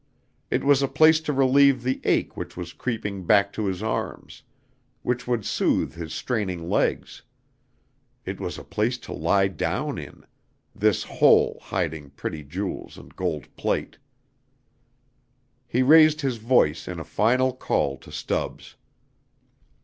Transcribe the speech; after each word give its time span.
It 0.49 0.63
was 0.63 0.81
a 0.81 0.87
place 0.87 1.19
to 1.19 1.31
relieve 1.31 1.83
the 1.83 2.01
ache 2.05 2.35
which 2.35 2.57
was 2.57 2.73
creeping 2.73 3.23
back 3.25 3.53
to 3.53 3.67
his 3.67 3.83
arms; 3.83 4.41
which 5.03 5.27
would 5.27 5.45
soothe 5.45 5.93
his 5.93 6.11
straining 6.11 6.67
legs. 6.67 7.21
It 8.25 8.39
was 8.41 8.57
a 8.57 8.63
place 8.63 8.97
to 8.97 9.13
lie 9.13 9.47
down 9.47 9.99
in 9.99 10.25
this 10.73 11.03
hole, 11.03 11.59
hiding 11.61 12.09
pretty 12.09 12.41
jewels 12.43 12.97
and 12.97 13.15
gold 13.15 13.45
plate. 13.55 13.99
He 15.67 15.83
raised 15.83 16.21
his 16.21 16.37
voice 16.37 16.87
in 16.87 16.99
a 16.99 17.03
final 17.03 17.53
call 17.53 17.95
to 17.97 18.11
Stubbs. 18.11 18.73